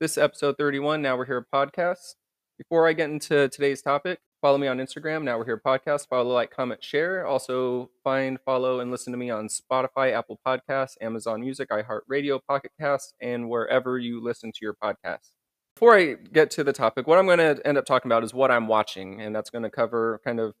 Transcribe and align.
This 0.00 0.12
is 0.12 0.18
episode 0.18 0.56
31. 0.56 1.02
Now 1.02 1.18
we're 1.18 1.26
here 1.26 1.46
podcast. 1.54 2.14
Before 2.56 2.88
I 2.88 2.94
get 2.94 3.10
into 3.10 3.50
today's 3.50 3.82
topic, 3.82 4.18
follow 4.40 4.56
me 4.56 4.66
on 4.66 4.78
Instagram. 4.78 5.24
Now 5.24 5.36
we're 5.36 5.44
here 5.44 5.60
podcast. 5.62 6.08
Follow, 6.08 6.32
like, 6.32 6.50
comment, 6.50 6.82
share. 6.82 7.26
Also, 7.26 7.90
find, 8.02 8.38
follow, 8.46 8.80
and 8.80 8.90
listen 8.90 9.12
to 9.12 9.18
me 9.18 9.28
on 9.28 9.48
Spotify, 9.48 10.14
Apple 10.14 10.40
Podcasts, 10.46 10.94
Amazon 11.02 11.42
Music, 11.42 11.68
iHeartRadio, 11.68 12.40
Pocket 12.48 12.72
and 13.20 13.50
wherever 13.50 13.98
you 13.98 14.22
listen 14.24 14.52
to 14.52 14.58
your 14.62 14.72
podcasts. 14.72 15.32
Before 15.74 15.94
I 15.94 16.14
get 16.14 16.50
to 16.52 16.64
the 16.64 16.72
topic, 16.72 17.06
what 17.06 17.18
I'm 17.18 17.26
going 17.26 17.36
to 17.36 17.60
end 17.66 17.76
up 17.76 17.84
talking 17.84 18.08
about 18.10 18.24
is 18.24 18.32
what 18.32 18.50
I'm 18.50 18.68
watching, 18.68 19.20
and 19.20 19.36
that's 19.36 19.50
going 19.50 19.64
to 19.64 19.70
cover 19.70 20.18
kind 20.24 20.40
of, 20.40 20.54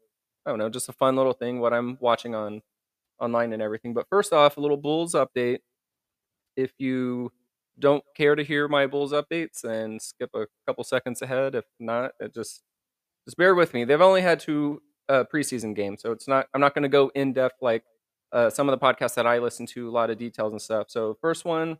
I 0.44 0.50
don't 0.50 0.58
know, 0.58 0.68
just 0.68 0.90
a 0.90 0.92
fun 0.92 1.16
little 1.16 1.32
thing, 1.32 1.60
what 1.60 1.72
I'm 1.72 1.96
watching 1.98 2.34
on 2.34 2.60
online 3.18 3.54
and 3.54 3.62
everything. 3.62 3.94
But 3.94 4.06
first 4.10 4.34
off, 4.34 4.58
a 4.58 4.60
little 4.60 4.76
Bulls 4.76 5.14
update. 5.14 5.60
If 6.58 6.72
you 6.76 7.32
don't 7.80 8.04
care 8.16 8.34
to 8.34 8.44
hear 8.44 8.68
my 8.68 8.86
Bulls 8.86 9.12
updates, 9.12 9.62
then 9.62 9.98
skip 10.00 10.30
a 10.34 10.46
couple 10.66 10.84
seconds 10.84 11.22
ahead. 11.22 11.54
If 11.54 11.64
not, 11.78 12.12
just 12.34 12.62
just 13.26 13.36
bear 13.36 13.54
with 13.54 13.74
me. 13.74 13.84
They've 13.84 14.00
only 14.00 14.22
had 14.22 14.40
two 14.40 14.82
uh, 15.08 15.24
preseason 15.32 15.74
games, 15.74 16.02
so 16.02 16.12
it's 16.12 16.28
not. 16.28 16.46
I'm 16.54 16.60
not 16.60 16.74
going 16.74 16.82
to 16.82 16.88
go 16.88 17.10
in 17.14 17.32
depth 17.32 17.56
like 17.60 17.84
uh, 18.32 18.50
some 18.50 18.68
of 18.68 18.78
the 18.78 18.84
podcasts 18.84 19.14
that 19.14 19.26
I 19.26 19.38
listen 19.38 19.66
to, 19.66 19.88
a 19.88 19.90
lot 19.90 20.10
of 20.10 20.18
details 20.18 20.52
and 20.52 20.62
stuff. 20.62 20.86
So 20.88 21.16
first 21.20 21.44
one, 21.44 21.78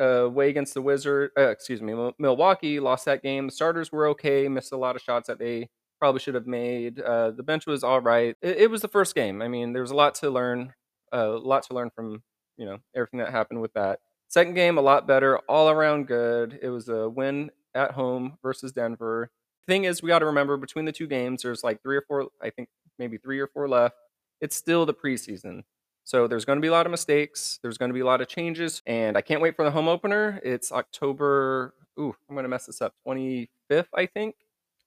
uh, 0.00 0.28
way 0.30 0.48
against 0.48 0.74
the 0.74 0.82
Wizard. 0.82 1.30
Uh, 1.38 1.48
excuse 1.48 1.82
me, 1.82 1.94
Milwaukee 2.18 2.80
lost 2.80 3.04
that 3.04 3.22
game. 3.22 3.46
The 3.46 3.52
starters 3.52 3.92
were 3.92 4.08
okay, 4.08 4.48
missed 4.48 4.72
a 4.72 4.76
lot 4.76 4.96
of 4.96 5.02
shots 5.02 5.28
that 5.28 5.38
they 5.38 5.68
probably 5.98 6.20
should 6.20 6.34
have 6.34 6.46
made. 6.46 7.00
Uh, 7.00 7.30
the 7.30 7.42
bench 7.42 7.66
was 7.66 7.84
all 7.84 8.00
right. 8.00 8.36
It, 8.42 8.58
it, 8.58 8.70
was 8.70 8.82
the 8.82 8.88
first 8.88 9.14
game. 9.14 9.40
I 9.40 9.48
mean, 9.48 9.72
there 9.72 9.82
was 9.82 9.90
a 9.90 9.96
lot 9.96 10.14
to 10.16 10.30
learn, 10.30 10.74
uh, 11.14 11.30
a 11.30 11.38
lot 11.38 11.62
to 11.64 11.74
learn 11.74 11.90
from 11.94 12.22
you 12.56 12.66
know 12.66 12.78
everything 12.94 13.20
that 13.20 13.30
happened 13.30 13.60
with 13.60 13.72
that. 13.74 14.00
Second 14.28 14.54
game, 14.54 14.78
a 14.78 14.82
lot 14.82 15.06
better, 15.06 15.38
all 15.48 15.70
around 15.70 16.06
good. 16.06 16.58
It 16.62 16.68
was 16.68 16.88
a 16.88 17.08
win 17.08 17.50
at 17.74 17.92
home 17.92 18.38
versus 18.42 18.72
Denver. 18.72 19.30
Thing 19.66 19.84
is, 19.84 20.02
we 20.02 20.08
got 20.08 20.18
to 20.20 20.26
remember 20.26 20.56
between 20.56 20.84
the 20.84 20.92
two 20.92 21.06
games, 21.06 21.42
there's 21.42 21.64
like 21.64 21.82
three 21.82 21.96
or 21.96 22.02
four, 22.02 22.28
I 22.42 22.50
think 22.50 22.68
maybe 22.98 23.16
three 23.16 23.40
or 23.40 23.46
four 23.46 23.68
left. 23.68 23.94
It's 24.40 24.56
still 24.56 24.84
the 24.86 24.94
preseason. 24.94 25.62
So 26.04 26.26
there's 26.26 26.44
going 26.44 26.58
to 26.58 26.60
be 26.60 26.68
a 26.68 26.72
lot 26.72 26.84
of 26.84 26.90
mistakes. 26.90 27.58
There's 27.62 27.78
going 27.78 27.88
to 27.88 27.94
be 27.94 28.00
a 28.00 28.04
lot 28.04 28.20
of 28.20 28.28
changes. 28.28 28.82
And 28.86 29.16
I 29.16 29.22
can't 29.22 29.40
wait 29.40 29.56
for 29.56 29.64
the 29.64 29.70
home 29.70 29.88
opener. 29.88 30.38
It's 30.44 30.70
October, 30.70 31.74
ooh, 31.98 32.14
I'm 32.28 32.34
going 32.34 32.44
to 32.44 32.48
mess 32.48 32.66
this 32.66 32.82
up, 32.82 32.94
25th, 33.06 33.86
I 33.94 34.06
think. 34.06 34.34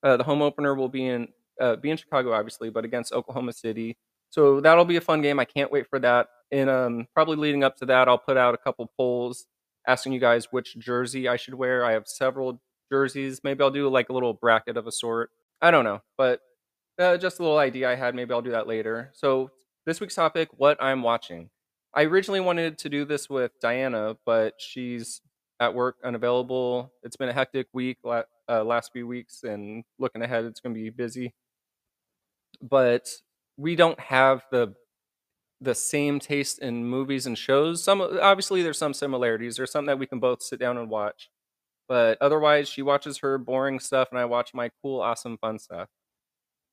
Uh, 0.04 0.18
the 0.18 0.24
home 0.24 0.44
opener 0.44 0.76
will 0.76 0.90
be 0.90 1.08
in 1.08 1.28
uh, 1.60 1.76
be 1.76 1.90
in 1.90 1.98
Chicago, 1.98 2.34
obviously, 2.34 2.70
but 2.70 2.86
against 2.86 3.12
Oklahoma 3.14 3.52
City. 3.52 3.98
So 4.30 4.60
that'll 4.62 4.86
be 4.86 4.98
a 4.98 5.02
fun 5.02 5.24
game. 5.24 5.40
I 5.40 5.46
can't 5.46 5.72
wait 5.72 5.90
for 5.90 5.98
that. 6.00 6.28
And 6.52 6.70
um, 6.70 7.08
probably 7.14 7.36
leading 7.36 7.64
up 7.64 7.78
to 7.78 7.86
that, 7.88 8.08
I'll 8.08 8.18
put 8.18 8.38
out 8.38 8.54
a 8.54 8.58
couple 8.58 8.90
polls 8.98 9.48
asking 9.88 10.14
you 10.14 10.20
guys 10.20 10.48
which 10.52 10.78
jersey 10.78 11.28
I 11.28 11.38
should 11.38 11.56
wear. 11.56 11.84
I 11.84 11.94
have 11.94 12.08
several 12.08 12.62
jerseys. 12.92 13.42
Maybe 13.44 13.64
I'll 13.64 13.72
do 13.72 13.90
like 13.90 14.10
a 14.10 14.14
little 14.14 14.34
bracket 14.34 14.78
of 14.78 14.88
a 14.88 14.92
sort. 14.92 15.32
I 15.62 15.72
don't 15.72 15.84
know, 15.84 16.02
but 16.18 16.42
uh, 17.00 17.18
just 17.18 17.40
a 17.40 17.44
little 17.44 17.58
idea 17.58 17.90
I 17.90 17.96
had. 17.96 18.16
Maybe 18.16 18.34
I'll 18.34 18.42
do 18.42 18.52
that 18.52 18.68
later. 18.68 19.12
So 19.14 19.52
this 19.86 20.00
week's 20.00 20.16
topic: 20.16 20.50
what 20.52 20.82
I'm 20.82 21.02
watching. 21.02 21.50
I 21.94 22.04
originally 22.04 22.42
wanted 22.42 22.78
to 22.80 22.90
do 22.90 23.06
this 23.06 23.30
with 23.30 23.52
Diana, 23.62 24.18
but 24.26 24.56
she's 24.60 25.22
at 25.60 25.74
work, 25.74 25.96
unavailable. 26.04 26.94
It's 27.02 27.16
been 27.16 27.30
a 27.30 27.34
hectic 27.34 27.68
week 27.74 27.98
uh, 28.06 28.24
last 28.64 28.92
few 28.94 29.08
weeks, 29.08 29.44
and 29.44 29.84
looking 29.98 30.22
ahead, 30.22 30.46
it's 30.46 30.60
going 30.60 30.76
to 30.76 30.80
be 30.80 30.90
busy. 30.90 31.34
But 32.62 33.10
we 33.58 33.76
don't 33.76 34.00
have 34.00 34.44
the 34.52 34.76
the 35.62 35.76
same 35.76 36.20
taste 36.20 36.60
in 36.60 36.86
movies 36.86 37.26
and 37.26 37.38
shows. 37.38 37.84
Some 37.84 38.02
obviously 38.02 38.62
there's 38.62 38.78
some 38.78 38.94
similarities. 38.94 39.58
There's 39.58 39.72
something 39.72 39.88
that 39.88 40.00
we 40.00 40.06
can 40.06 40.20
both 40.20 40.44
sit 40.44 40.60
down 40.60 40.78
and 40.78 40.90
watch. 40.90 41.30
But 41.88 42.18
otherwise, 42.22 42.68
she 42.68 42.82
watches 42.82 43.20
her 43.20 43.38
boring 43.38 43.80
stuff, 43.80 44.10
and 44.12 44.20
I 44.20 44.26
watch 44.26 44.54
my 44.54 44.70
cool, 44.82 45.00
awesome, 45.02 45.38
fun 45.38 45.58
stuff. 45.58 45.88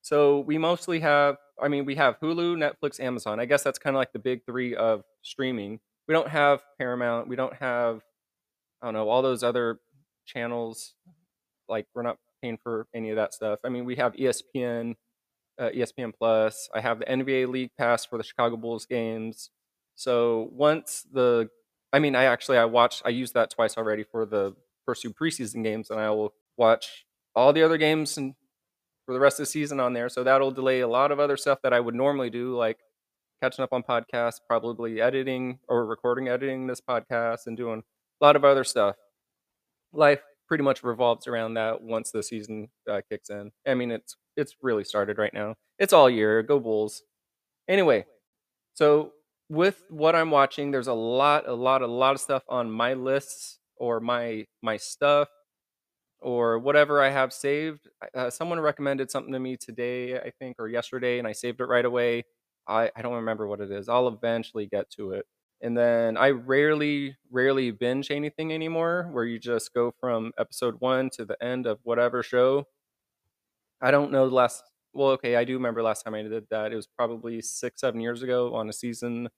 So 0.02 0.40
we 0.40 0.58
mostly 0.58 1.00
have, 1.00 1.36
I 1.62 1.68
mean, 1.68 1.84
we 1.84 1.94
have 1.94 2.18
Hulu, 2.20 2.56
Netflix, 2.58 3.00
Amazon. 3.00 3.40
I 3.40 3.46
guess 3.46 3.62
that's 3.62 3.78
kind 3.78 3.96
of 3.96 3.98
like 3.98 4.12
the 4.12 4.18
big 4.18 4.44
three 4.44 4.74
of 4.74 5.02
streaming. 5.22 5.80
We 6.08 6.12
don't 6.12 6.28
have 6.28 6.62
Paramount. 6.78 7.28
We 7.28 7.36
don't 7.36 7.54
have, 7.54 8.02
I 8.82 8.86
don't 8.86 8.94
know, 8.94 9.08
all 9.08 9.22
those 9.22 9.42
other 9.42 9.78
channels. 10.26 10.94
Like 11.68 11.86
we're 11.94 12.02
not 12.02 12.18
paying 12.42 12.58
for 12.62 12.86
any 12.94 13.10
of 13.10 13.16
that 13.16 13.32
stuff. 13.32 13.60
I 13.64 13.70
mean, 13.70 13.84
we 13.86 13.96
have 13.96 14.12
ESPN, 14.14 14.96
uh, 15.58 15.70
ESPN 15.74 16.12
Plus. 16.16 16.68
I 16.74 16.80
have 16.80 16.98
the 16.98 17.06
NBA 17.06 17.48
League 17.48 17.70
Pass 17.78 18.04
for 18.04 18.18
the 18.18 18.24
Chicago 18.24 18.56
Bulls 18.56 18.86
games. 18.86 19.50
So 19.94 20.48
once 20.52 21.06
the, 21.12 21.48
I 21.92 21.98
mean, 21.98 22.16
I 22.16 22.24
actually 22.24 22.58
I 22.58 22.64
watched 22.64 23.02
I 23.04 23.10
used 23.10 23.34
that 23.34 23.50
twice 23.50 23.76
already 23.76 24.04
for 24.04 24.26
the 24.26 24.54
first 24.84 25.02
two 25.02 25.12
preseason 25.12 25.62
games, 25.62 25.90
and 25.90 26.00
I 26.00 26.10
will 26.10 26.34
watch 26.56 27.06
all 27.34 27.52
the 27.52 27.62
other 27.62 27.78
games 27.78 28.16
and 28.16 28.34
for 29.06 29.12
the 29.12 29.20
rest 29.20 29.38
of 29.38 29.46
the 29.46 29.50
season 29.50 29.80
on 29.80 29.92
there. 29.92 30.08
So 30.08 30.24
that'll 30.24 30.50
delay 30.50 30.80
a 30.80 30.88
lot 30.88 31.12
of 31.12 31.20
other 31.20 31.36
stuff 31.36 31.60
that 31.62 31.72
I 31.72 31.80
would 31.80 31.94
normally 31.94 32.30
do, 32.30 32.56
like 32.56 32.78
catching 33.42 33.62
up 33.62 33.72
on 33.72 33.82
podcasts, 33.82 34.40
probably 34.48 35.00
editing 35.00 35.58
or 35.68 35.84
recording, 35.86 36.28
editing 36.28 36.66
this 36.66 36.80
podcast, 36.80 37.46
and 37.46 37.56
doing 37.56 37.82
a 38.20 38.24
lot 38.24 38.36
of 38.36 38.44
other 38.44 38.64
stuff. 38.64 38.96
Life 39.92 40.22
pretty 40.54 40.62
much 40.62 40.84
revolves 40.84 41.26
around 41.26 41.54
that 41.54 41.82
once 41.82 42.12
the 42.12 42.22
season 42.22 42.68
uh, 42.88 43.00
kicks 43.10 43.28
in. 43.28 43.50
I 43.66 43.74
mean, 43.74 43.90
it's 43.90 44.14
it's 44.36 44.54
really 44.62 44.84
started 44.84 45.18
right 45.18 45.34
now. 45.34 45.56
It's 45.80 45.92
all 45.92 46.08
year. 46.08 46.44
Go 46.44 46.60
Bulls. 46.60 47.02
Anyway, 47.66 48.06
so 48.74 49.14
with 49.48 49.82
what 49.90 50.14
I'm 50.14 50.30
watching, 50.30 50.70
there's 50.70 50.86
a 50.86 50.92
lot, 50.92 51.48
a 51.48 51.52
lot, 51.52 51.82
a 51.82 51.88
lot 51.88 52.14
of 52.14 52.20
stuff 52.20 52.44
on 52.48 52.70
my 52.70 52.94
lists 52.94 53.58
or 53.78 53.98
my 53.98 54.46
my 54.62 54.76
stuff 54.76 55.28
or 56.20 56.60
whatever 56.60 57.02
I 57.02 57.10
have 57.10 57.32
saved. 57.32 57.88
Uh, 58.14 58.30
someone 58.30 58.60
recommended 58.60 59.10
something 59.10 59.32
to 59.32 59.40
me 59.40 59.56
today, 59.56 60.20
I 60.20 60.30
think, 60.38 60.54
or 60.60 60.68
yesterday, 60.68 61.18
and 61.18 61.26
I 61.26 61.32
saved 61.32 61.60
it 61.60 61.64
right 61.64 61.84
away. 61.84 62.22
I, 62.68 62.92
I 62.94 63.02
don't 63.02 63.14
remember 63.14 63.48
what 63.48 63.60
it 63.60 63.72
is. 63.72 63.88
I'll 63.88 64.06
eventually 64.06 64.66
get 64.66 64.88
to 64.92 65.14
it. 65.14 65.26
And 65.60 65.76
then 65.76 66.16
I 66.16 66.30
rarely, 66.30 67.16
rarely 67.30 67.70
binge 67.70 68.10
anything 68.10 68.52
anymore, 68.52 69.08
where 69.12 69.24
you 69.24 69.38
just 69.38 69.72
go 69.72 69.92
from 69.98 70.32
episode 70.38 70.76
one 70.80 71.10
to 71.10 71.24
the 71.24 71.42
end 71.42 71.66
of 71.66 71.78
whatever 71.84 72.22
show. 72.22 72.66
I 73.80 73.90
don't 73.90 74.12
know 74.12 74.28
the 74.28 74.34
last. 74.34 74.62
Well, 74.92 75.08
okay, 75.10 75.36
I 75.36 75.44
do 75.44 75.54
remember 75.54 75.82
last 75.82 76.02
time 76.02 76.14
I 76.14 76.22
did 76.22 76.46
that. 76.50 76.72
It 76.72 76.76
was 76.76 76.86
probably 76.86 77.40
six, 77.40 77.80
seven 77.80 78.00
years 78.00 78.22
ago 78.22 78.54
on 78.54 78.68
a 78.68 78.72
season 78.72 79.28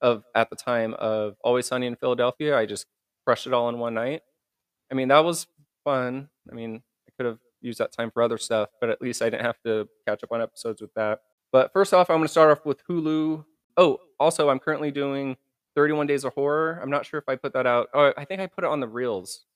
of 0.00 0.24
at 0.34 0.50
the 0.50 0.56
time 0.56 0.94
of 0.94 1.36
Always 1.42 1.66
Sunny 1.66 1.86
in 1.86 1.96
Philadelphia. 1.96 2.56
I 2.56 2.66
just 2.66 2.86
crushed 3.24 3.46
it 3.46 3.52
all 3.52 3.68
in 3.68 3.78
one 3.78 3.94
night. 3.94 4.22
I 4.90 4.94
mean, 4.94 5.08
that 5.08 5.24
was 5.24 5.46
fun. 5.84 6.28
I 6.50 6.54
mean, 6.54 6.82
I 7.08 7.12
could 7.16 7.26
have 7.26 7.38
used 7.60 7.78
that 7.78 7.92
time 7.92 8.10
for 8.10 8.22
other 8.22 8.38
stuff, 8.38 8.70
but 8.80 8.90
at 8.90 9.02
least 9.02 9.22
I 9.22 9.30
didn't 9.30 9.44
have 9.44 9.60
to 9.64 9.88
catch 10.06 10.22
up 10.22 10.32
on 10.32 10.42
episodes 10.42 10.80
with 10.80 10.92
that. 10.94 11.20
But 11.52 11.72
first 11.72 11.92
off, 11.92 12.10
I'm 12.10 12.18
going 12.18 12.24
to 12.24 12.28
start 12.28 12.50
off 12.50 12.64
with 12.64 12.82
Hulu. 12.86 13.44
Oh, 13.76 13.98
also, 14.18 14.48
I'm 14.48 14.58
currently 14.58 14.90
doing 14.90 15.36
31 15.80 16.06
Days 16.06 16.24
of 16.24 16.34
Horror. 16.34 16.78
I'm 16.82 16.90
not 16.90 17.06
sure 17.06 17.18
if 17.18 17.26
I 17.26 17.36
put 17.36 17.54
that 17.54 17.66
out. 17.66 17.88
Oh, 17.94 18.12
I 18.14 18.26
think 18.26 18.42
I 18.42 18.46
put 18.46 18.64
it 18.64 18.66
on 18.70 18.80
the 18.80 18.86
Reels. 18.86 19.46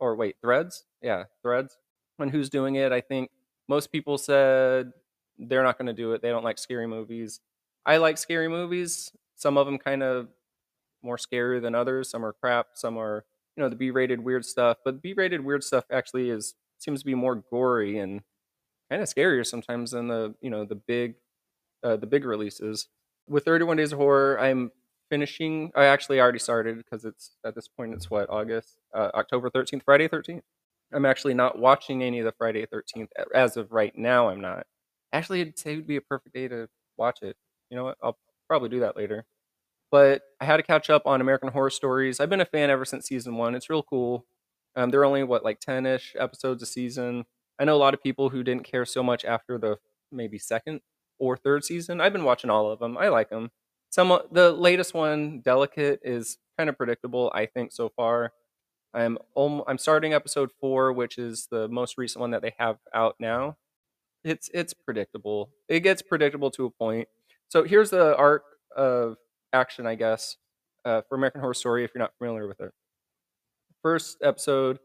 Or 0.00 0.14
wait, 0.14 0.36
Threads? 0.42 0.84
Yeah, 1.00 1.24
Threads. 1.40 1.78
And 2.18 2.30
who's 2.30 2.50
doing 2.50 2.74
it? 2.74 2.92
I 2.92 3.00
think 3.00 3.30
most 3.68 3.90
people 3.90 4.18
said 4.18 4.92
they're 5.38 5.62
not 5.62 5.78
going 5.78 5.86
to 5.86 5.94
do 5.94 6.12
it. 6.12 6.20
They 6.20 6.28
don't 6.28 6.44
like 6.44 6.58
scary 6.58 6.86
movies. 6.86 7.40
I 7.86 7.96
like 7.96 8.18
scary 8.18 8.48
movies. 8.48 9.12
Some 9.34 9.56
of 9.56 9.64
them 9.64 9.78
kind 9.78 10.02
of 10.02 10.28
more 11.02 11.16
scary 11.16 11.58
than 11.58 11.74
others. 11.74 12.10
Some 12.10 12.22
are 12.22 12.34
crap. 12.34 12.66
Some 12.74 12.98
are, 12.98 13.24
you 13.56 13.62
know, 13.62 13.70
the 13.70 13.76
B-rated 13.76 14.22
weird 14.22 14.44
stuff. 14.44 14.76
But 14.84 15.00
B-rated 15.00 15.42
weird 15.42 15.64
stuff 15.64 15.84
actually 15.90 16.28
is 16.28 16.54
seems 16.80 17.00
to 17.00 17.06
be 17.06 17.14
more 17.14 17.36
gory 17.36 17.98
and 17.98 18.20
kind 18.90 19.00
of 19.00 19.08
scarier 19.08 19.46
sometimes 19.46 19.92
than 19.92 20.08
the, 20.08 20.34
you 20.42 20.50
know, 20.50 20.66
the 20.66 20.74
big, 20.74 21.14
uh, 21.82 21.96
the 21.96 22.06
big 22.06 22.26
releases. 22.26 22.88
With 23.26 23.46
31 23.46 23.78
Days 23.78 23.92
of 23.92 23.98
Horror, 23.98 24.38
I'm 24.38 24.70
finishing. 25.12 25.70
I 25.76 25.84
actually 25.84 26.20
already 26.22 26.38
started 26.38 26.78
because 26.78 27.04
it's 27.04 27.32
at 27.44 27.54
this 27.54 27.68
point 27.68 27.92
it's 27.92 28.10
what 28.10 28.30
August, 28.30 28.78
uh, 28.94 29.10
October 29.14 29.50
13th, 29.50 29.82
Friday 29.84 30.08
13th. 30.08 30.40
I'm 30.90 31.04
actually 31.04 31.34
not 31.34 31.58
watching 31.58 32.02
any 32.02 32.20
of 32.20 32.24
the 32.24 32.32
Friday 32.32 32.64
13th 32.64 33.08
as 33.34 33.58
of 33.58 33.70
right 33.72 33.92
now. 33.94 34.30
I'm 34.30 34.40
not. 34.40 34.66
Actually, 35.12 35.42
it'd 35.42 35.58
say 35.58 35.74
it 35.74 35.76
would 35.76 35.86
be 35.86 35.96
a 35.96 36.00
perfect 36.00 36.34
day 36.34 36.48
to 36.48 36.66
watch 36.96 37.18
it. 37.20 37.36
You 37.68 37.76
know 37.76 37.84
what? 37.84 37.98
I'll 38.02 38.16
probably 38.48 38.70
do 38.70 38.80
that 38.80 38.96
later. 38.96 39.26
But 39.90 40.22
I 40.40 40.46
had 40.46 40.56
to 40.56 40.62
catch 40.62 40.88
up 40.88 41.02
on 41.04 41.20
American 41.20 41.50
Horror 41.50 41.68
Stories. 41.68 42.18
I've 42.18 42.30
been 42.30 42.40
a 42.40 42.46
fan 42.46 42.70
ever 42.70 42.86
since 42.86 43.06
season 43.06 43.36
one. 43.36 43.54
It's 43.54 43.68
real 43.68 43.82
cool. 43.82 44.24
Um, 44.76 44.88
they're 44.88 45.04
only 45.04 45.24
what 45.24 45.44
like 45.44 45.60
10ish 45.60 46.16
episodes 46.18 46.62
a 46.62 46.66
season. 46.66 47.26
I 47.60 47.66
know 47.66 47.76
a 47.76 47.84
lot 47.84 47.92
of 47.92 48.02
people 48.02 48.30
who 48.30 48.42
didn't 48.42 48.64
care 48.64 48.86
so 48.86 49.02
much 49.02 49.26
after 49.26 49.58
the 49.58 49.76
maybe 50.10 50.38
second 50.38 50.80
or 51.18 51.36
third 51.36 51.64
season. 51.64 52.00
I've 52.00 52.14
been 52.14 52.24
watching 52.24 52.48
all 52.48 52.70
of 52.70 52.78
them. 52.78 52.96
I 52.96 53.08
like 53.08 53.28
them. 53.28 53.50
Some 53.92 54.18
the 54.30 54.52
latest 54.52 54.94
one, 54.94 55.40
Delicate, 55.40 56.00
is 56.02 56.38
kind 56.56 56.70
of 56.70 56.78
predictable. 56.78 57.30
I 57.34 57.44
think 57.44 57.72
so 57.72 57.90
far. 57.90 58.32
I'm 58.94 59.18
I'm 59.36 59.76
starting 59.76 60.14
episode 60.14 60.50
four, 60.60 60.94
which 60.94 61.18
is 61.18 61.46
the 61.50 61.68
most 61.68 61.98
recent 61.98 62.20
one 62.20 62.30
that 62.30 62.40
they 62.40 62.54
have 62.58 62.78
out 62.94 63.16
now. 63.20 63.58
It's 64.24 64.50
it's 64.54 64.72
predictable. 64.72 65.50
It 65.68 65.80
gets 65.80 66.00
predictable 66.00 66.50
to 66.52 66.64
a 66.64 66.70
point. 66.70 67.06
So 67.48 67.64
here's 67.64 67.90
the 67.90 68.16
arc 68.16 68.44
of 68.74 69.18
action, 69.52 69.86
I 69.86 69.94
guess, 69.94 70.38
uh, 70.86 71.02
for 71.06 71.16
American 71.16 71.42
Horror 71.42 71.52
Story. 71.52 71.84
If 71.84 71.90
you're 71.94 72.02
not 72.02 72.14
familiar 72.16 72.48
with 72.48 72.60
it, 72.60 72.72
first 73.82 74.16
episode, 74.22 74.78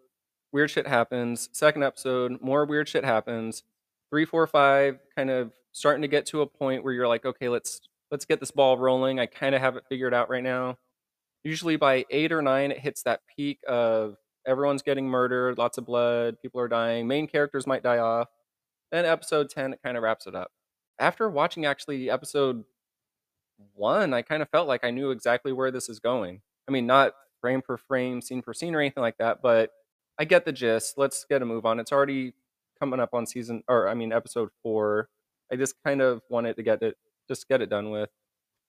weird 0.52 0.70
shit 0.70 0.86
happens. 0.86 1.48
Second 1.54 1.84
episode, 1.84 2.42
more 2.42 2.66
weird 2.66 2.90
shit 2.90 3.06
happens. 3.06 3.64
Three, 4.10 4.26
four, 4.26 4.46
five, 4.48 5.00
kind 5.16 5.30
of 5.30 5.54
starting 5.72 6.02
to 6.02 6.10
get 6.10 6.26
to 6.26 6.42
a 6.42 6.46
point 6.46 6.84
where 6.84 6.92
you're 6.92 7.08
like, 7.08 7.26
okay, 7.26 7.48
let's 7.48 7.80
let's 8.12 8.26
get 8.26 8.40
this 8.40 8.52
ball 8.52 8.78
rolling. 8.78 9.20
I 9.20 9.26
kind 9.26 9.56
of 9.56 9.62
have 9.62 9.76
it 9.76 9.86
figured 9.90 10.14
out 10.14 10.30
right 10.30 10.44
now. 10.44 10.78
Usually 11.44 11.76
by 11.76 12.06
eight 12.10 12.32
or 12.32 12.42
nine, 12.42 12.72
it 12.72 12.80
hits 12.80 13.04
that 13.04 13.22
peak 13.36 13.60
of 13.68 14.18
everyone's 14.46 14.82
getting 14.82 15.08
murdered, 15.08 15.58
lots 15.58 15.78
of 15.78 15.86
blood, 15.86 16.38
people 16.42 16.60
are 16.60 16.68
dying, 16.68 17.08
main 17.08 17.28
characters 17.28 17.68
might 17.68 17.84
die 17.84 18.00
off. 18.00 18.30
Then 18.92 19.06
episode 19.06 19.50
10, 19.50 19.74
it 19.74 19.80
kind 19.84 19.98
of 19.98 20.04
wraps 20.04 20.28
it 20.28 20.36
up. 20.36 20.52
After 21.00 21.30
watching 21.30 21.66
actually 21.66 22.10
episode 22.10 22.64
one, 23.74 24.14
I 24.14 24.22
kind 24.22 24.42
of 24.42 24.50
felt 24.50 24.68
like 24.68 24.84
I 24.84 24.92
knew 24.92 25.12
exactly 25.12 25.52
where 25.52 25.72
this 25.72 25.90
is 25.90 26.00
going. 26.00 26.42
I 26.68 26.72
mean, 26.72 26.88
not 26.88 27.14
frame 27.42 27.62
per 27.62 27.78
frame, 27.78 28.22
scene 28.22 28.42
per 28.42 28.54
scene, 28.54 28.74
or 28.74 28.80
anything 28.80 29.02
like 29.02 29.18
that, 29.20 29.42
but 29.42 29.72
I 30.18 30.26
get 30.26 30.46
the 30.46 30.52
gist. 30.52 30.98
Let's 30.98 31.26
get 31.30 31.42
a 31.42 31.46
move 31.46 31.66
on. 31.66 31.80
It's 31.80 31.92
already 31.92 32.34
coming 32.80 33.00
up 33.00 33.14
on 33.14 33.26
season, 33.26 33.64
or 33.68 33.88
I 33.88 33.94
mean, 33.94 34.12
episode 34.12 34.50
four. 34.64 35.10
I 35.52 35.56
just 35.56 35.76
kind 35.86 36.02
of 36.02 36.22
wanted 36.30 36.56
to 36.58 36.64
get 36.64 36.82
it, 36.82 36.96
just 37.28 37.48
get 37.48 37.62
it 37.62 37.70
done 37.70 37.90
with. 37.90 38.10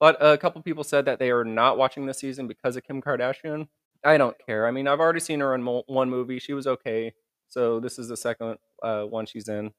But 0.01 0.17
a 0.21 0.39
couple 0.39 0.63
people 0.63 0.85
said 0.85 1.05
that 1.07 1.19
they 1.19 1.31
are 1.31 1.45
not 1.45 1.77
watching 1.77 2.07
this 2.07 2.19
season 2.19 2.47
because 2.47 2.77
of 2.77 2.85
Kim 2.85 3.03
Kardashian. 3.03 3.69
I 4.05 4.17
don't 4.17 4.37
care. 4.47 4.67
I 4.67 4.71
mean, 4.71 4.87
I've 4.87 5.01
already 5.01 5.21
seen 5.21 5.41
her 5.41 5.55
in 5.55 5.63
mo- 5.63 5.83
one 5.87 6.09
movie. 6.09 6.39
She 6.39 6.53
was 6.53 6.67
okay. 6.67 7.13
So 7.49 7.81
this 7.81 7.99
is 7.99 8.09
the 8.09 8.17
second 8.17 8.59
uh, 8.83 9.03
one 9.03 9.27
she's 9.27 9.49
in. 9.49 9.73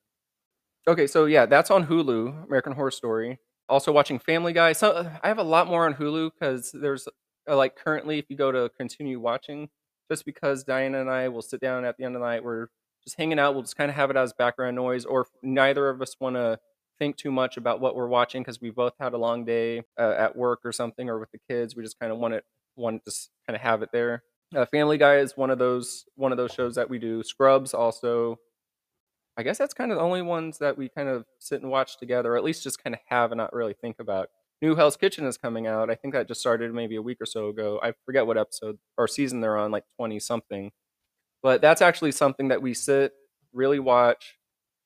Okay, 0.88 1.08
so 1.08 1.26
yeah, 1.26 1.46
that's 1.46 1.72
on 1.72 1.88
Hulu, 1.88 2.46
American 2.48 2.74
Horror 2.74 2.92
Story. 2.92 3.40
Also 3.70 3.92
watching 3.92 4.20
Family 4.20 4.52
Guy. 4.52 4.74
So 4.74 5.10
I 5.24 5.28
have 5.28 5.38
a 5.38 5.44
lot 5.44 5.68
more 5.68 5.86
on 5.86 5.94
Hulu 5.94 6.32
because 6.34 6.72
there's 6.74 7.08
uh, 7.50 7.56
like 7.56 7.76
currently, 7.76 8.20
if 8.20 8.26
you 8.30 8.36
go 8.36 8.52
to 8.52 8.70
continue 8.78 9.20
watching, 9.20 9.70
just 10.12 10.26
because 10.26 10.64
Diana 10.64 11.00
and 11.00 11.10
I 11.10 11.30
will 11.30 11.42
sit 11.42 11.62
down 11.62 11.86
at 11.86 11.98
the 11.98 12.04
end 12.04 12.16
of 12.16 12.22
the 12.22 12.28
night, 12.28 12.44
we're 12.44 12.68
just 13.04 13.18
hanging 13.18 13.40
out. 13.40 13.54
We'll 13.54 13.64
just 13.64 13.78
kind 13.78 13.90
of 13.90 13.96
have 13.96 14.10
it 14.10 14.18
as 14.18 14.34
background 14.34 14.76
noise, 14.76 15.06
or 15.06 15.22
if 15.22 15.28
neither 15.44 15.90
of 15.90 16.02
us 16.02 16.16
want 16.20 16.36
to 16.36 16.60
think 17.00 17.18
too 17.18 17.32
much 17.32 17.58
about 17.58 17.80
what 17.80 17.96
we're 17.96 18.08
watching 18.08 18.42
because 18.42 18.62
we 18.62 18.70
both 18.70 18.94
had 19.00 19.14
a 19.14 19.18
long 19.18 19.46
day 19.46 19.84
uh, 19.98 20.16
at 20.18 20.36
work 20.36 20.60
or 20.64 20.72
something, 20.72 21.10
or 21.10 21.20
with 21.20 21.32
the 21.32 21.40
kids. 21.50 21.76
We 21.76 21.84
just 21.84 22.00
kind 22.00 22.12
of 22.12 22.20
want 22.20 22.36
it, 22.36 22.44
want 22.76 23.04
to 23.06 23.12
kind 23.48 23.56
of 23.56 23.62
have 23.62 23.82
it 23.82 23.90
there. 23.92 24.24
Uh, 24.56 24.66
Family 24.66 24.98
Guy 24.98 25.18
is 25.18 25.38
one 25.38 25.50
of 25.50 25.60
those 25.60 26.06
one 26.16 26.32
of 26.32 26.38
those 26.38 26.52
shows 26.52 26.76
that 26.76 26.90
we 26.90 27.00
do. 27.00 27.24
Scrubs 27.24 27.74
also. 27.74 28.38
I 29.38 29.44
guess 29.44 29.58
that's 29.58 29.74
kind 29.74 29.92
of 29.92 29.98
the 29.98 30.04
only 30.04 30.22
ones 30.22 30.58
that 30.58 30.78
we 30.78 30.90
kind 30.90 31.08
of 31.08 31.26
sit 31.40 31.62
and 31.62 31.72
watch 31.72 31.98
together, 31.98 32.34
or 32.34 32.38
at 32.38 32.44
least 32.44 32.62
just 32.62 32.84
kind 32.84 32.94
of 32.94 33.00
have 33.08 33.32
and 33.32 33.38
not 33.38 33.54
really 33.54 33.74
think 33.74 33.96
about. 34.00 34.30
New 34.62 34.76
Hell's 34.76 34.98
Kitchen 34.98 35.26
is 35.26 35.38
coming 35.38 35.68
out. 35.68 35.90
I 35.90 35.96
think 35.96 36.14
that 36.14 36.28
just 36.28 36.42
started 36.42 36.74
maybe 36.74 36.98
a 36.98 37.02
week 37.02 37.22
or 37.22 37.26
so 37.26 37.48
ago. 37.48 37.80
I 37.82 37.94
forget 38.06 38.28
what 38.28 38.38
episode 38.38 38.78
or 38.98 39.08
season 39.08 39.40
they're 39.40 39.58
on, 39.58 39.72
like 39.72 39.86
20 39.98 40.20
something. 40.20 40.72
But 41.42 41.62
that's 41.62 41.82
actually 41.82 42.12
something 42.12 42.50
that 42.50 42.62
we 42.62 42.74
sit, 42.74 43.14
really 43.54 43.80
watch, 43.80 44.36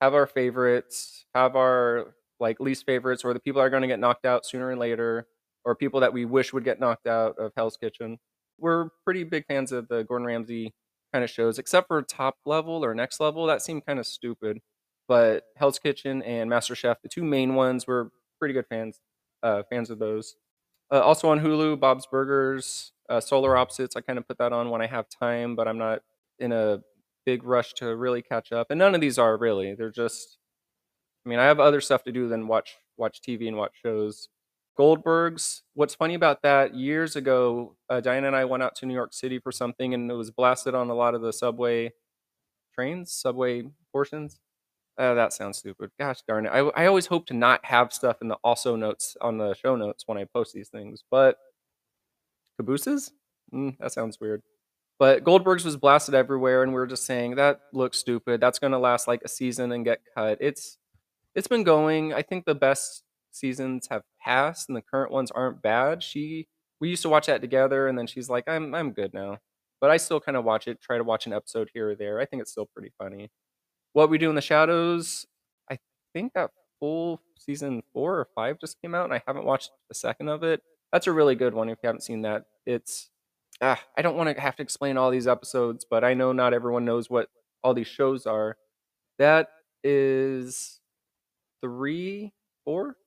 have 0.04 0.14
our 0.14 0.28
favorites, 0.28 1.26
have 1.34 1.56
our 1.56 2.14
like 2.40 2.60
least 2.60 2.86
favorites, 2.86 3.24
or 3.24 3.34
the 3.34 3.40
people 3.40 3.60
that 3.62 3.66
are 3.66 3.70
going 3.70 3.84
to 3.84 3.88
get 3.88 4.02
knocked 4.02 4.26
out 4.26 4.46
sooner 4.46 4.70
and 4.70 4.80
later, 4.80 5.28
or 5.64 5.76
people 5.76 6.02
that 6.02 6.12
we 6.12 6.26
wish 6.26 6.52
would 6.52 6.66
get 6.66 6.78
knocked 6.78 7.08
out 7.08 7.38
of 7.40 7.54
Hell's 7.56 7.78
Kitchen. 7.78 8.18
We're 8.60 8.90
pretty 9.06 9.24
big 9.24 9.46
fans 9.48 9.72
of 9.72 9.88
the 9.88 10.04
Gordon 10.04 10.28
Ramsay 10.28 10.74
kind 11.14 11.24
of 11.24 11.30
shows, 11.30 11.58
except 11.58 11.88
for 11.88 12.02
top 12.02 12.36
level 12.46 12.84
or 12.84 12.94
next 12.94 13.22
level. 13.22 13.46
That 13.46 13.62
seemed 13.62 13.86
kind 13.86 13.98
of 13.98 14.06
stupid. 14.06 14.60
But 15.08 15.44
Hell's 15.56 15.80
Kitchen 15.80 16.22
and 16.24 16.52
MasterChef, 16.52 16.98
the 17.02 17.10
two 17.10 17.24
main 17.24 17.56
ones, 17.56 17.88
we're 17.88 18.10
pretty 18.40 18.54
good 18.54 18.66
fans 18.68 19.00
uh, 19.42 19.64
fans 19.70 19.90
of 19.90 20.00
those. 20.00 20.36
Uh, 20.92 21.00
also 21.00 21.30
on 21.30 21.40
Hulu, 21.40 21.80
Bob's 21.80 22.08
Burgers, 22.08 22.92
uh, 23.10 23.22
Solar 23.22 23.56
Opposites. 23.56 23.96
I 23.96 24.02
kind 24.02 24.20
of 24.20 24.28
put 24.28 24.38
that 24.40 24.52
on 24.52 24.70
when 24.70 24.82
I 24.82 24.88
have 24.88 25.06
time, 25.08 25.56
but 25.56 25.66
I'm 25.66 25.78
not 25.78 26.02
in 26.40 26.52
a 26.52 26.82
big 27.25 27.44
rush 27.44 27.74
to 27.75 27.96
really 27.96 28.22
catch 28.22 28.52
up. 28.52 28.68
And 28.70 28.80
none 28.80 28.96
of 28.96 29.02
these 29.02 29.18
are 29.18 29.38
really. 29.38 29.75
They're 29.75 29.92
just. 29.92 30.38
I 31.25 31.30
mean, 31.30 31.40
I 31.40 31.46
have 31.46 31.60
other 31.60 31.81
stuff 31.81 32.04
to 32.04 32.12
do 32.12 32.28
than 32.28 32.48
watch 32.48 32.75
watch 32.98 33.22
TV 33.22 33.48
and 33.48 33.58
watch 33.58 33.74
shows. 33.84 34.30
Goldbergs. 34.80 35.62
What's 35.75 35.96
funny 35.96 36.16
about 36.16 36.42
that? 36.44 36.75
Years 36.75 37.16
ago, 37.16 37.75
uh, 37.90 38.02
Diana 38.02 38.28
and 38.28 38.36
I 38.36 38.46
went 38.46 38.64
out 38.64 38.75
to 38.78 38.86
New 38.86 38.94
York 38.94 39.14
City 39.14 39.40
for 39.40 39.52
something, 39.52 39.94
and 39.94 40.10
it 40.10 40.16
was 40.16 40.31
blasted 40.31 40.74
on 40.75 40.90
a 40.90 40.96
lot 40.96 41.14
of 41.16 41.22
the 41.22 41.31
subway 41.31 41.94
trains, 42.75 43.12
subway 43.12 43.64
portions. 43.92 44.40
Uh, 44.98 45.14
that 45.16 45.34
sounds 45.34 45.58
stupid. 45.58 45.92
Gosh 46.00 46.22
darn 46.28 46.46
it! 46.46 46.50
I, 46.50 46.60
I 46.60 46.86
always 46.88 47.08
hope 47.08 47.26
to 47.28 47.34
not 47.34 47.66
have 47.66 47.94
stuff 47.94 48.18
in 48.22 48.28
the 48.28 48.38
also 48.44 48.76
notes 48.76 49.18
on 49.22 49.38
the 49.38 49.56
show 49.56 49.76
notes 49.76 50.04
when 50.08 50.18
I 50.18 50.26
post 50.26 50.54
these 50.54 50.69
things, 50.69 51.04
but 51.10 51.38
cabooses? 52.58 53.12
Mm, 53.54 53.78
that 53.80 53.92
sounds 53.92 54.19
weird. 54.19 54.42
But 55.00 55.24
Goldberg's 55.24 55.66
was 55.66 55.78
blasted 55.78 56.16
everywhere, 56.16 56.63
and 56.63 56.72
we 56.72 56.80
were 56.80 56.88
just 56.88 57.06
saying 57.06 57.36
that 57.36 57.62
looks 57.74 57.98
stupid. 57.98 58.40
That's 58.40 58.60
going 58.60 58.72
to 58.74 58.80
last 58.80 59.07
like 59.07 59.22
a 59.24 59.28
season 59.28 59.72
and 59.72 59.84
get 59.84 60.01
cut. 60.16 60.38
It's 60.40 60.78
it's 61.36 61.48
been 61.48 61.63
going. 61.63 62.13
I 62.13 62.22
think 62.22 62.45
the 62.45 62.56
best 62.56 63.04
seasons 63.31 63.88
have 63.90 64.04
passed, 64.22 64.69
and 64.69 64.75
the 64.75 64.81
current 64.81 65.12
ones 65.12 65.31
aren't 65.31 65.62
bad. 65.62 66.04
She 66.04 66.48
we 66.80 66.90
used 66.90 67.01
to 67.04 67.10
watch 67.10 67.28
that 67.28 67.42
together, 67.42 67.88
and 67.88 67.98
then 67.98 68.07
she's 68.07 68.30
like, 68.30 68.45
"I'm 68.48 68.74
I'm 68.75 68.92
good 68.92 69.13
now," 69.13 69.40
but 69.81 69.90
I 69.90 69.98
still 69.98 70.19
kind 70.19 70.38
of 70.38 70.44
watch 70.45 70.68
it. 70.68 70.81
Try 70.81 70.98
to 70.98 71.04
watch 71.04 71.25
an 71.28 71.34
episode 71.34 71.69
here 71.74 71.90
or 71.92 71.95
there. 71.95 72.19
I 72.19 72.25
think 72.25 72.42
it's 72.42 72.51
still 72.51 72.68
pretty 72.68 72.92
funny. 72.98 73.30
What 73.94 74.10
We 74.10 74.18
Do 74.18 74.30
in 74.30 74.36
the 74.36 74.42
Shadows, 74.42 75.25
I 75.72 75.80
think 76.13 76.34
that 76.34 76.51
full 76.80 77.22
season 77.38 77.84
four 77.94 78.16
or 78.19 78.28
five 78.36 78.60
just 78.60 78.81
came 78.81 78.95
out, 78.95 79.06
and 79.06 79.13
I 79.13 79.22
haven't 79.28 79.45
watched 79.45 79.72
a 79.92 79.95
second 79.95 80.30
of 80.30 80.44
it. 80.44 80.62
That's 80.92 81.07
a 81.07 81.12
really 81.12 81.36
good 81.36 81.54
one 81.54 81.69
if 81.69 81.80
you 81.84 81.88
haven't 81.88 82.01
seen 82.01 82.22
that. 82.24 82.45
It's 82.66 83.10
ah, 83.63 83.81
I 83.98 84.01
don't 84.01 84.18
want 84.18 84.36
to 84.36 84.42
have 84.42 84.57
to 84.57 84.63
explain 84.63 84.98
all 84.98 85.10
these 85.10 85.27
episodes, 85.27 85.86
but 85.89 86.04
I 86.04 86.13
know 86.13 86.33
not 86.33 86.54
everyone 86.54 86.86
knows 86.86 87.10
what 87.10 87.30
all 87.63 87.74
these 87.74 87.88
shows 87.88 88.25
are. 88.25 88.57
That 89.19 89.50
is 89.83 90.81
three, 91.62 92.33
four, 92.65 92.98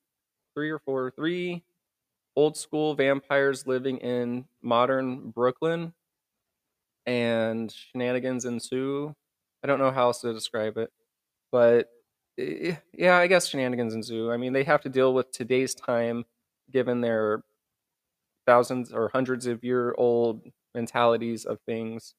three 0.55 0.71
or 0.71 0.79
four, 0.79 1.11
three 1.11 1.63
old 2.37 2.57
school 2.57 2.95
vampires 2.95 3.67
living 3.67 3.99
in 3.99 4.47
modern 4.63 5.31
Brooklyn, 5.31 5.93
and 7.07 7.71
shenanigans 7.71 8.45
ensue. 8.45 9.15
I 9.63 9.67
don't 9.67 9.79
know 9.79 9.91
how 9.91 10.05
else 10.09 10.21
to 10.23 10.33
describe 10.33 10.79
it, 10.79 10.91
but 11.53 11.89
eh, 12.39 12.77
yeah, 12.95 13.19
I 13.19 13.27
guess 13.27 13.49
shenanigans 13.49 13.95
ensue. 13.95 14.31
I 14.33 14.39
mean, 14.39 14.53
they 14.53 14.65
have 14.65 14.83
to 14.83 14.89
deal 14.89 15.15
with 15.15 15.33
today's 15.33 15.75
time, 15.75 16.25
given 16.71 17.01
their 17.01 17.45
thousands 18.47 18.93
or 18.93 19.11
hundreds 19.13 19.47
of 19.47 19.65
year 19.65 19.95
old 19.99 20.43
mentalities 20.75 21.45
of 21.45 21.59
things. 21.67 22.15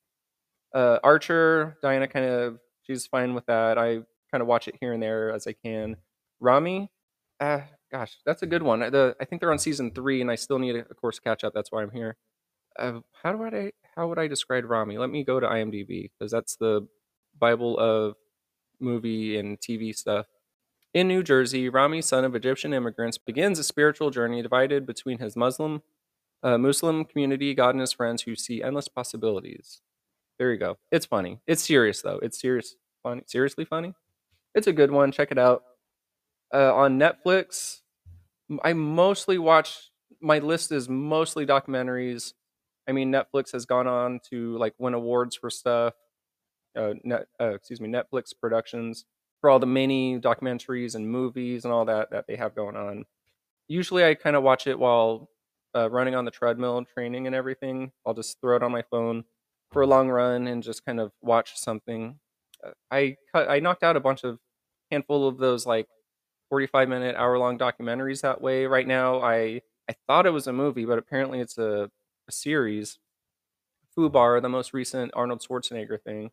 Uh, 0.73 0.99
Archer, 1.03 1.77
Diana 1.81 2.07
kind 2.07 2.25
of 2.25 2.59
she's 2.83 3.07
fine 3.07 3.33
with 3.33 3.45
that. 3.45 3.77
I 3.77 4.01
kind 4.31 4.41
of 4.41 4.47
watch 4.47 4.67
it 4.67 4.75
here 4.79 4.93
and 4.93 5.01
there 5.01 5.31
as 5.31 5.47
I 5.47 5.53
can. 5.53 5.97
Ramy, 6.39 6.91
uh, 7.39 7.61
gosh, 7.91 8.17
that's 8.25 8.41
a 8.43 8.47
good 8.47 8.63
one. 8.63 8.79
The, 8.79 9.15
I 9.19 9.25
think 9.25 9.41
they're 9.41 9.51
on 9.51 9.59
season 9.59 9.91
three, 9.91 10.21
and 10.21 10.29
I 10.29 10.35
still 10.35 10.59
need, 10.59 10.75
of 10.75 10.97
course, 10.97 11.19
catch 11.19 11.43
up. 11.43 11.53
That's 11.53 11.71
why 11.71 11.81
I'm 11.81 11.91
here. 11.91 12.17
Uh, 12.77 12.99
how 13.23 13.31
do 13.33 13.43
I 13.43 13.71
how 13.95 14.07
would 14.07 14.19
I 14.19 14.27
describe 14.27 14.69
Ramy? 14.69 14.97
Let 14.97 15.09
me 15.09 15.23
go 15.23 15.39
to 15.39 15.47
IMDb 15.47 16.11
because 16.17 16.31
that's 16.31 16.55
the 16.57 16.87
Bible 17.39 17.77
of 17.79 18.15
movie 18.79 19.37
and 19.37 19.59
TV 19.59 19.95
stuff. 19.95 20.27
In 20.93 21.07
New 21.07 21.23
Jersey, 21.23 21.69
Ramy, 21.69 22.01
son 22.01 22.23
of 22.23 22.35
Egyptian 22.35 22.73
immigrants, 22.73 23.17
begins 23.17 23.59
a 23.59 23.63
spiritual 23.63 24.09
journey 24.09 24.41
divided 24.41 24.85
between 24.85 25.19
his 25.19 25.35
Muslim, 25.35 25.81
uh, 26.43 26.57
Muslim 26.57 27.05
community, 27.05 27.53
God, 27.53 27.71
and 27.71 27.81
his 27.81 27.93
friends 27.93 28.21
who 28.21 28.35
see 28.35 28.61
endless 28.61 28.87
possibilities. 28.87 29.81
There 30.39 30.51
you 30.51 30.59
go. 30.59 30.77
It's 30.91 31.05
funny. 31.05 31.39
It's 31.47 31.63
serious 31.63 32.01
though. 32.01 32.19
It's 32.21 32.39
serious, 32.39 32.75
funny, 33.03 33.23
seriously 33.25 33.65
funny. 33.65 33.93
It's 34.53 34.67
a 34.67 34.73
good 34.73 34.91
one. 34.91 35.11
Check 35.11 35.31
it 35.31 35.37
out. 35.37 35.63
Uh, 36.53 36.73
on 36.73 36.99
Netflix, 36.99 37.81
I 38.63 38.73
mostly 38.73 39.37
watch. 39.37 39.89
My 40.21 40.39
list 40.39 40.71
is 40.71 40.87
mostly 40.87 41.45
documentaries. 41.45 42.33
I 42.87 42.91
mean, 42.91 43.11
Netflix 43.11 43.51
has 43.51 43.65
gone 43.65 43.87
on 43.87 44.19
to 44.29 44.57
like 44.57 44.73
win 44.77 44.93
awards 44.93 45.35
for 45.35 45.49
stuff 45.49 45.93
uh, 46.77 46.93
net, 47.03 47.27
uh, 47.41 47.55
excuse 47.55 47.81
me, 47.81 47.89
Netflix 47.89 48.33
productions 48.39 49.05
for 49.41 49.49
all 49.49 49.59
the 49.59 49.65
many 49.65 50.19
documentaries 50.19 50.95
and 50.95 51.09
movies 51.09 51.65
and 51.65 51.73
all 51.73 51.85
that 51.85 52.11
that 52.11 52.25
they 52.27 52.35
have 52.35 52.55
going 52.55 52.75
on. 52.75 53.05
Usually, 53.67 54.05
I 54.05 54.15
kind 54.15 54.35
of 54.35 54.43
watch 54.43 54.67
it 54.67 54.79
while 54.79 55.29
uh, 55.75 55.89
running 55.89 56.15
on 56.15 56.25
the 56.25 56.31
treadmill, 56.31 56.83
training 56.85 57.27
and 57.27 57.35
everything. 57.35 57.91
I'll 58.05 58.13
just 58.13 58.39
throw 58.41 58.55
it 58.55 58.63
on 58.63 58.71
my 58.71 58.83
phone 58.83 59.25
for 59.71 59.81
a 59.81 59.87
long 59.87 60.09
run 60.09 60.47
and 60.47 60.63
just 60.63 60.85
kind 60.85 60.99
of 60.99 61.11
watch 61.21 61.57
something. 61.57 62.19
Uh, 62.65 62.71
I 62.91 63.17
cut, 63.33 63.49
I 63.49 63.59
knocked 63.59 63.83
out 63.83 63.97
a 63.97 64.01
bunch 64.01 64.23
of 64.23 64.39
handful 64.91 65.27
of 65.27 65.37
those 65.37 65.65
like 65.65 65.87
45 66.49 66.89
minute 66.89 67.15
hour 67.17 67.37
long 67.37 67.57
documentaries 67.57 68.21
that 68.21 68.41
way. 68.41 68.65
Right 68.65 68.87
now, 68.87 69.21
I 69.21 69.61
I 69.89 69.95
thought 70.07 70.25
it 70.25 70.31
was 70.31 70.47
a 70.47 70.53
movie, 70.53 70.85
but 70.85 70.97
apparently 70.97 71.39
it's 71.39 71.57
a, 71.57 71.89
a 72.27 72.31
series. 72.31 72.99
Fubar, 73.97 74.41
the 74.41 74.49
most 74.49 74.73
recent 74.73 75.11
Arnold 75.15 75.41
Schwarzenegger 75.41 76.01
thing. 76.01 76.31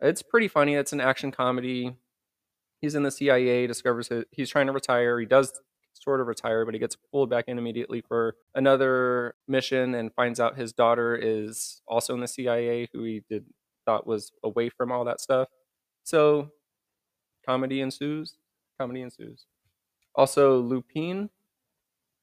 It's 0.00 0.22
pretty 0.22 0.48
funny. 0.48 0.74
It's 0.74 0.92
an 0.92 1.00
action 1.00 1.30
comedy. 1.30 1.96
He's 2.80 2.94
in 2.94 3.02
the 3.02 3.10
CIA, 3.10 3.66
discovers 3.66 4.10
it. 4.10 4.28
He's 4.30 4.48
trying 4.48 4.66
to 4.68 4.72
retire. 4.72 5.18
He 5.18 5.26
does 5.26 5.52
sort 6.02 6.20
of 6.20 6.26
retire, 6.26 6.64
but 6.64 6.74
he 6.74 6.80
gets 6.80 6.96
pulled 7.10 7.30
back 7.30 7.44
in 7.48 7.58
immediately 7.58 8.00
for 8.00 8.36
another 8.54 9.34
mission 9.46 9.94
and 9.94 10.14
finds 10.14 10.40
out 10.40 10.56
his 10.56 10.72
daughter 10.72 11.16
is 11.16 11.82
also 11.86 12.14
in 12.14 12.20
the 12.20 12.28
CIA, 12.28 12.88
who 12.92 13.04
he 13.04 13.22
did 13.28 13.44
thought 13.84 14.06
was 14.06 14.32
away 14.44 14.68
from 14.68 14.92
all 14.92 15.04
that 15.04 15.20
stuff. 15.20 15.48
So, 16.04 16.50
comedy 17.46 17.80
ensues. 17.80 18.36
Comedy 18.78 19.02
ensues. 19.02 19.46
Also, 20.14 20.58
Lupin. 20.60 21.30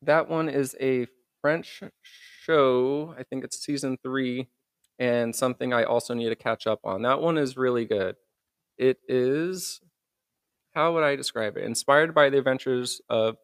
That 0.02 0.30
one 0.30 0.50
is 0.50 0.76
a 0.80 1.08
French 1.42 1.82
show. 2.02 3.16
I 3.18 3.24
think 3.24 3.44
it's 3.44 3.64
season 3.64 3.98
three, 4.04 4.48
and 5.00 5.36
something 5.36 5.74
I 5.74 5.84
also 5.84 6.14
need 6.14 6.30
to 6.30 6.36
catch 6.36 6.68
up 6.68 6.80
on. 6.84 7.02
That 7.02 7.22
one 7.22 7.38
is 7.38 7.58
really 7.58 7.86
good. 7.86 8.16
It 8.78 9.00
is, 9.08 9.82
how 10.74 10.94
would 10.94 11.04
I 11.04 11.16
describe 11.16 11.58
it? 11.58 11.64
Inspired 11.64 12.14
by 12.14 12.30
the 12.30 12.38
adventures 12.38 13.02
of 13.10 13.38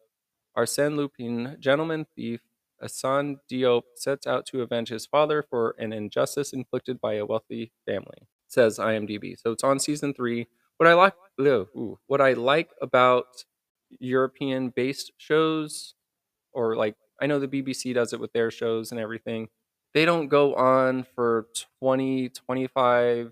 Arsène 0.56 0.96
Lupin, 0.96 1.56
gentleman 1.60 2.06
thief 2.14 2.40
Assane 2.82 3.36
Diop 3.50 3.82
sets 3.94 4.26
out 4.26 4.44
to 4.46 4.60
avenge 4.60 4.88
his 4.88 5.06
father 5.06 5.42
for 5.48 5.74
an 5.78 5.92
injustice 5.92 6.52
inflicted 6.52 7.00
by 7.00 7.14
a 7.14 7.24
wealthy 7.24 7.72
family, 7.86 8.26
says 8.48 8.78
IMDb. 8.78 9.38
So 9.38 9.52
it's 9.52 9.64
on 9.64 9.78
season 9.78 10.12
three. 10.12 10.48
What 10.78 10.88
I 10.88 10.94
like, 10.94 11.14
ooh, 11.40 11.98
what 12.06 12.20
I 12.20 12.32
like 12.32 12.70
about 12.82 13.44
European-based 14.00 15.12
shows, 15.16 15.94
or 16.52 16.74
like 16.76 16.96
I 17.20 17.26
know 17.26 17.38
the 17.38 17.48
BBC 17.48 17.94
does 17.94 18.12
it 18.12 18.20
with 18.20 18.32
their 18.32 18.50
shows 18.50 18.90
and 18.90 19.00
everything. 19.00 19.48
They 19.94 20.04
don't 20.04 20.28
go 20.28 20.54
on 20.54 21.06
for 21.14 21.46
20, 21.80 22.30
25 22.30 23.30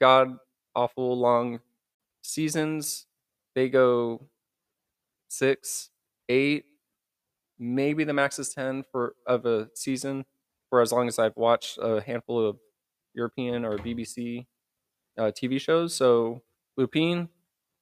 god 0.00 0.36
awful 0.76 1.18
long 1.18 1.60
seasons. 2.22 3.06
They 3.54 3.68
go 3.68 4.28
six, 5.28 5.90
eight, 6.28 6.64
maybe 7.58 8.04
the 8.04 8.12
max 8.12 8.38
is 8.38 8.50
10 8.50 8.84
for 8.90 9.14
of 9.26 9.46
a 9.46 9.68
season 9.74 10.24
for 10.70 10.80
as 10.80 10.92
long 10.92 11.08
as 11.08 11.18
I've 11.18 11.36
watched 11.36 11.78
a 11.80 12.00
handful 12.00 12.46
of 12.46 12.58
European 13.14 13.64
or 13.64 13.78
BBC 13.78 14.46
uh, 15.18 15.32
TV 15.32 15.60
shows. 15.60 15.94
So 15.94 16.42
Lupin 16.76 17.28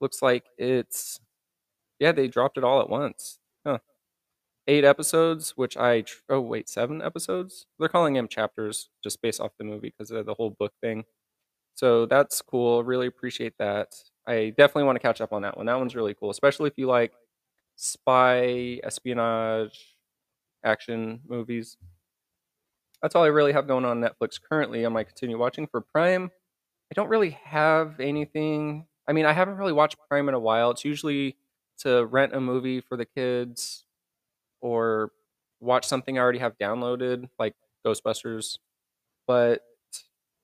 looks 0.00 0.22
like 0.22 0.44
it's 0.58 1.20
yeah, 1.98 2.12
they 2.12 2.28
dropped 2.28 2.58
it 2.58 2.64
all 2.64 2.80
at 2.80 2.90
once. 2.90 3.38
Huh. 3.66 3.78
Eight 4.68 4.84
episodes, 4.84 5.52
which 5.56 5.76
I 5.76 6.02
tr- 6.02 6.18
oh 6.28 6.40
wait, 6.40 6.68
seven 6.68 7.02
episodes. 7.02 7.66
They're 7.78 7.88
calling 7.88 8.14
them 8.14 8.28
chapters 8.28 8.90
just 9.02 9.22
based 9.22 9.40
off 9.40 9.52
the 9.58 9.64
movie 9.64 9.92
because 9.96 10.10
of 10.10 10.26
the 10.26 10.34
whole 10.34 10.50
book 10.50 10.72
thing. 10.82 11.04
So 11.74 12.06
that's 12.06 12.42
cool. 12.42 12.82
Really 12.84 13.06
appreciate 13.06 13.54
that. 13.58 13.88
I 14.26 14.54
definitely 14.56 14.84
want 14.84 14.96
to 14.96 15.02
catch 15.02 15.20
up 15.20 15.32
on 15.32 15.42
that 15.42 15.56
one. 15.56 15.66
That 15.66 15.78
one's 15.78 15.94
really 15.94 16.14
cool, 16.14 16.30
especially 16.30 16.68
if 16.68 16.78
you 16.78 16.86
like 16.86 17.12
spy, 17.76 18.80
espionage, 18.82 19.96
action 20.64 21.20
movies. 21.28 21.76
That's 23.02 23.14
all 23.14 23.24
I 23.24 23.28
really 23.28 23.52
have 23.52 23.68
going 23.68 23.84
on 23.84 24.00
Netflix 24.00 24.40
currently. 24.40 24.84
I 24.84 24.88
might 24.88 25.06
continue 25.06 25.38
watching 25.38 25.66
for 25.66 25.80
Prime. 25.80 26.30
I 26.90 26.94
don't 26.94 27.08
really 27.08 27.30
have 27.44 28.00
anything. 28.00 28.86
I 29.06 29.12
mean, 29.12 29.26
I 29.26 29.32
haven't 29.32 29.56
really 29.56 29.72
watched 29.72 29.96
Prime 30.08 30.28
in 30.28 30.34
a 30.34 30.40
while. 30.40 30.70
It's 30.70 30.84
usually 30.84 31.36
to 31.78 32.06
rent 32.06 32.34
a 32.34 32.40
movie 32.40 32.80
for 32.80 32.96
the 32.96 33.04
kids 33.04 33.84
or 34.60 35.12
watch 35.60 35.86
something 35.86 36.18
I 36.18 36.22
already 36.22 36.38
have 36.38 36.58
downloaded, 36.58 37.28
like 37.38 37.54
Ghostbusters. 37.86 38.58
But 39.26 39.62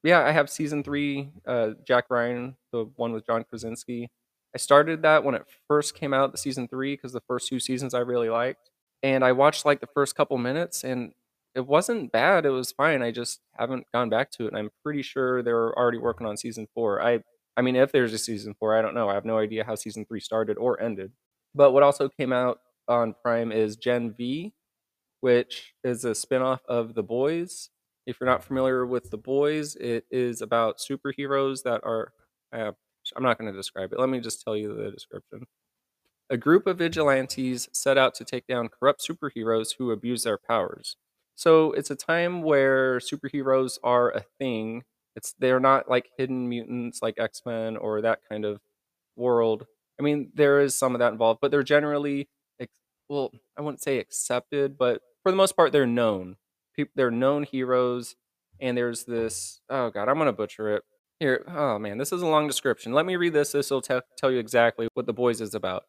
yeah, 0.02 0.24
I 0.24 0.32
have 0.32 0.50
season 0.50 0.82
three, 0.82 1.30
uh, 1.46 1.70
Jack 1.86 2.06
Ryan, 2.10 2.56
the 2.72 2.84
one 2.96 3.12
with 3.12 3.26
John 3.26 3.44
Krasinski. 3.44 4.10
I 4.54 4.58
started 4.58 5.02
that 5.02 5.24
when 5.24 5.34
it 5.34 5.44
first 5.68 5.94
came 5.94 6.12
out, 6.12 6.32
the 6.32 6.38
season 6.38 6.68
three, 6.68 6.94
because 6.94 7.12
the 7.12 7.22
first 7.26 7.48
two 7.48 7.58
seasons 7.58 7.94
I 7.94 8.00
really 8.00 8.28
liked. 8.28 8.70
And 9.02 9.24
I 9.24 9.32
watched 9.32 9.64
like 9.64 9.80
the 9.80 9.88
first 9.94 10.14
couple 10.14 10.36
minutes 10.38 10.84
and 10.84 11.12
it 11.54 11.66
wasn't 11.66 12.12
bad. 12.12 12.46
It 12.46 12.50
was 12.50 12.72
fine. 12.72 13.02
I 13.02 13.10
just 13.10 13.40
haven't 13.58 13.86
gone 13.92 14.08
back 14.08 14.30
to 14.32 14.44
it. 14.44 14.48
And 14.48 14.56
I'm 14.56 14.70
pretty 14.84 15.02
sure 15.02 15.42
they're 15.42 15.76
already 15.76 15.98
working 15.98 16.26
on 16.26 16.36
season 16.36 16.66
four. 16.74 17.02
I 17.02 17.22
I 17.56 17.60
mean, 17.62 17.76
if 17.76 17.92
there's 17.92 18.14
a 18.14 18.18
season 18.18 18.54
four, 18.58 18.76
I 18.76 18.80
don't 18.80 18.94
know. 18.94 19.10
I 19.10 19.14
have 19.14 19.26
no 19.26 19.38
idea 19.38 19.64
how 19.64 19.74
season 19.74 20.06
three 20.06 20.20
started 20.20 20.56
or 20.56 20.80
ended. 20.80 21.12
But 21.54 21.72
what 21.72 21.82
also 21.82 22.08
came 22.08 22.32
out 22.32 22.60
on 22.88 23.14
Prime 23.22 23.52
is 23.52 23.76
Gen 23.76 24.14
V, 24.16 24.54
which 25.20 25.74
is 25.84 26.04
a 26.04 26.12
spinoff 26.12 26.60
of 26.68 26.94
The 26.94 27.02
Boys. 27.02 27.68
If 28.06 28.18
you're 28.20 28.28
not 28.30 28.42
familiar 28.44 28.86
with 28.86 29.10
The 29.10 29.18
Boys, 29.18 29.76
it 29.76 30.06
is 30.10 30.40
about 30.42 30.78
superheroes 30.78 31.62
that 31.64 31.82
are. 31.84 32.12
Uh, 32.52 32.72
I'm 33.16 33.22
not 33.22 33.38
going 33.38 33.50
to 33.50 33.56
describe 33.56 33.92
it. 33.92 33.98
Let 33.98 34.08
me 34.08 34.20
just 34.20 34.42
tell 34.42 34.56
you 34.56 34.74
the 34.74 34.90
description. 34.90 35.46
A 36.30 36.36
group 36.36 36.66
of 36.66 36.78
vigilantes 36.78 37.68
set 37.72 37.98
out 37.98 38.14
to 38.14 38.24
take 38.24 38.46
down 38.46 38.68
corrupt 38.68 39.06
superheroes 39.06 39.74
who 39.78 39.90
abuse 39.90 40.24
their 40.24 40.38
powers. 40.38 40.96
So 41.34 41.72
it's 41.72 41.90
a 41.90 41.96
time 41.96 42.42
where 42.42 42.98
superheroes 42.98 43.78
are 43.82 44.10
a 44.10 44.24
thing. 44.38 44.84
It's 45.14 45.34
they're 45.38 45.60
not 45.60 45.90
like 45.90 46.10
hidden 46.16 46.48
mutants 46.48 47.00
like 47.02 47.18
X-Men 47.18 47.76
or 47.76 48.00
that 48.00 48.20
kind 48.28 48.44
of 48.44 48.60
world. 49.16 49.66
I 50.00 50.02
mean, 50.02 50.30
there 50.34 50.60
is 50.60 50.76
some 50.76 50.94
of 50.94 51.00
that 51.00 51.12
involved, 51.12 51.40
but 51.42 51.50
they're 51.50 51.62
generally 51.62 52.28
well, 53.12 53.30
I 53.58 53.62
wouldn't 53.62 53.82
say 53.82 53.98
accepted, 53.98 54.78
but 54.78 55.02
for 55.22 55.30
the 55.30 55.36
most 55.36 55.56
part 55.56 55.72
they're 55.72 55.86
known. 55.86 56.36
People 56.74 56.92
they're 56.96 57.10
known 57.10 57.42
heroes 57.42 58.16
and 58.60 58.76
there's 58.76 59.04
this 59.04 59.60
oh 59.68 59.90
god, 59.90 60.08
I'm 60.08 60.16
going 60.16 60.26
to 60.26 60.32
butcher 60.32 60.76
it. 60.76 60.82
Here, 61.22 61.44
oh 61.46 61.78
man, 61.78 61.98
this 61.98 62.10
is 62.10 62.20
a 62.20 62.26
long 62.26 62.48
description. 62.48 62.92
Let 62.92 63.06
me 63.06 63.14
read 63.14 63.32
this. 63.32 63.52
This 63.52 63.70
will 63.70 63.80
t- 63.80 64.00
tell 64.18 64.32
you 64.32 64.40
exactly 64.40 64.88
what 64.94 65.06
The 65.06 65.12
Boys 65.12 65.40
is 65.40 65.54
about. 65.54 65.84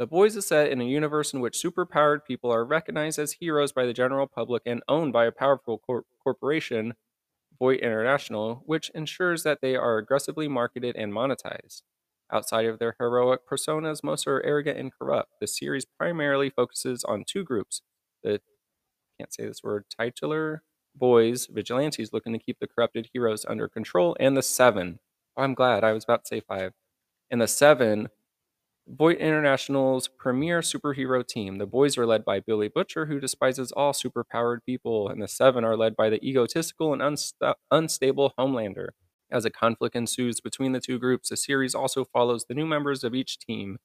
The 0.00 0.06
Boys 0.08 0.34
is 0.34 0.48
set 0.48 0.72
in 0.72 0.80
a 0.80 0.84
universe 0.84 1.32
in 1.32 1.38
which 1.38 1.62
superpowered 1.62 2.24
people 2.26 2.50
are 2.50 2.64
recognized 2.64 3.20
as 3.20 3.34
heroes 3.34 3.70
by 3.70 3.86
the 3.86 3.92
general 3.92 4.26
public 4.26 4.64
and 4.66 4.82
owned 4.88 5.12
by 5.12 5.26
a 5.26 5.30
powerful 5.30 5.78
cor- 5.78 6.06
corporation, 6.20 6.94
Vought 7.56 7.78
International, 7.82 8.64
which 8.66 8.90
ensures 8.96 9.44
that 9.44 9.60
they 9.62 9.76
are 9.76 9.96
aggressively 9.96 10.48
marketed 10.48 10.96
and 10.96 11.12
monetized. 11.12 11.82
Outside 12.32 12.66
of 12.66 12.80
their 12.80 12.96
heroic 12.98 13.42
personas, 13.48 14.02
most 14.02 14.26
are 14.26 14.44
arrogant 14.44 14.76
and 14.76 14.90
corrupt. 14.92 15.34
The 15.40 15.46
series 15.46 15.84
primarily 15.84 16.50
focuses 16.50 17.04
on 17.04 17.22
two 17.24 17.44
groups 17.44 17.82
the 18.24 18.40
can't 19.20 19.32
say 19.32 19.46
this 19.46 19.62
word 19.62 19.84
titular 19.88 20.64
boys, 20.94 21.46
vigilantes 21.46 22.12
looking 22.12 22.32
to 22.32 22.38
keep 22.38 22.58
the 22.60 22.66
corrupted 22.66 23.08
heroes 23.12 23.44
under 23.48 23.68
control, 23.68 24.16
and 24.20 24.36
the 24.36 24.42
seven. 24.42 25.00
Oh, 25.36 25.42
I'm 25.42 25.54
glad 25.54 25.84
I 25.84 25.92
was 25.92 26.04
about 26.04 26.24
to 26.24 26.28
say 26.28 26.40
five. 26.40 26.72
And 27.30 27.40
the 27.40 27.48
seven, 27.48 28.08
Vought 28.86 29.16
International's 29.16 30.08
premier 30.08 30.60
superhero 30.60 31.26
team. 31.26 31.56
The 31.56 31.66
boys 31.66 31.96
are 31.96 32.04
led 32.04 32.22
by 32.24 32.40
Billy 32.40 32.68
Butcher, 32.68 33.06
who 33.06 33.18
despises 33.18 33.72
all 33.72 33.92
superpowered 33.92 34.58
people, 34.66 35.08
and 35.08 35.22
the 35.22 35.28
seven 35.28 35.64
are 35.64 35.76
led 35.76 35.96
by 35.96 36.10
the 36.10 36.22
egotistical 36.22 36.92
and 36.92 37.00
unsta- 37.00 37.54
unstable 37.70 38.34
Homelander. 38.38 38.88
As 39.30 39.46
a 39.46 39.50
conflict 39.50 39.96
ensues 39.96 40.40
between 40.40 40.72
the 40.72 40.80
two 40.80 40.98
groups, 40.98 41.30
the 41.30 41.36
series 41.36 41.74
also 41.74 42.04
follows 42.04 42.44
the 42.44 42.54
new 42.54 42.66
members 42.66 43.02
of 43.02 43.14
each 43.14 43.38
team. 43.38 43.78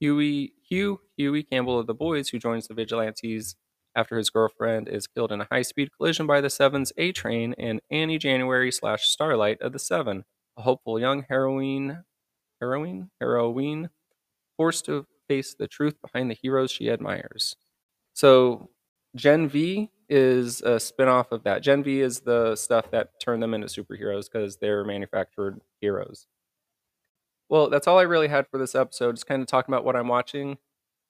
Huey, 0.00 0.52
Hugh 0.68 1.00
Huey 1.16 1.44
Campbell 1.44 1.78
of 1.78 1.86
the 1.86 1.94
boys, 1.94 2.28
who 2.30 2.38
joins 2.40 2.66
the 2.66 2.74
vigilantes 2.74 3.54
after 3.94 4.16
his 4.16 4.30
girlfriend 4.30 4.88
is 4.88 5.06
killed 5.06 5.32
in 5.32 5.40
a 5.40 5.48
high-speed 5.50 5.90
collision 5.96 6.26
by 6.26 6.40
the 6.40 6.50
Seven's 6.50 6.92
A 6.96 7.12
Train, 7.12 7.54
and 7.58 7.80
Annie 7.90 8.18
January 8.18 8.72
slash 8.72 9.06
Starlight 9.08 9.60
of 9.60 9.72
the 9.72 9.78
Seven, 9.78 10.24
a 10.56 10.62
hopeful 10.62 10.98
young 10.98 11.24
heroine, 11.28 12.04
heroine, 12.60 13.10
heroine, 13.20 13.90
forced 14.56 14.84
to 14.86 15.06
face 15.28 15.54
the 15.54 15.68
truth 15.68 15.94
behind 16.02 16.30
the 16.30 16.38
heroes 16.40 16.70
she 16.70 16.90
admires. 16.90 17.56
So, 18.12 18.70
Gen 19.16 19.48
V 19.48 19.90
is 20.08 20.60
a 20.62 20.78
spin-off 20.78 21.32
of 21.32 21.44
that. 21.44 21.62
Gen 21.62 21.82
V 21.82 22.00
is 22.00 22.20
the 22.20 22.56
stuff 22.56 22.90
that 22.90 23.20
turned 23.20 23.42
them 23.42 23.54
into 23.54 23.66
superheroes 23.66 24.30
because 24.30 24.56
they're 24.56 24.84
manufactured 24.84 25.60
heroes. 25.80 26.26
Well, 27.48 27.70
that's 27.70 27.86
all 27.86 27.98
I 27.98 28.02
really 28.02 28.28
had 28.28 28.46
for 28.48 28.58
this 28.58 28.74
episode. 28.74 29.12
Just 29.12 29.26
kind 29.26 29.40
of 29.40 29.48
talking 29.48 29.72
about 29.72 29.84
what 29.84 29.96
I'm 29.96 30.08
watching 30.08 30.58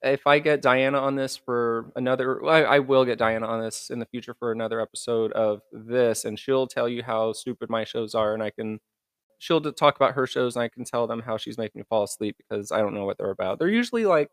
if 0.05 0.27
I 0.27 0.39
get 0.39 0.61
Diana 0.61 0.99
on 0.99 1.15
this 1.15 1.35
for 1.35 1.91
another, 1.95 2.45
I, 2.45 2.63
I, 2.63 2.79
will 2.79 3.05
get 3.05 3.17
Diana 3.17 3.47
on 3.47 3.61
this 3.61 3.89
in 3.89 3.99
the 3.99 4.05
future 4.05 4.35
for 4.37 4.51
another 4.51 4.79
episode 4.79 5.31
of 5.33 5.61
this, 5.71 6.25
and 6.25 6.37
she'll 6.37 6.67
tell 6.67 6.87
you 6.87 7.01
how 7.03 7.33
stupid 7.33 7.69
my 7.69 7.83
shows 7.83 8.13
are, 8.13 8.33
and 8.33 8.43
I 8.43 8.51
can, 8.51 8.79
she'll 9.39 9.61
talk 9.61 9.95
about 9.95 10.13
her 10.13 10.27
shows, 10.27 10.55
and 10.55 10.63
I 10.63 10.67
can 10.69 10.85
tell 10.85 11.07
them 11.07 11.21
how 11.21 11.37
she's 11.37 11.57
making 11.57 11.79
me 11.79 11.85
fall 11.89 12.03
asleep 12.03 12.37
because 12.37 12.71
I 12.71 12.79
don't 12.79 12.93
know 12.93 13.05
what 13.05 13.17
they're 13.17 13.31
about. 13.31 13.57
They're 13.57 13.67
usually 13.67 14.05
like 14.05 14.29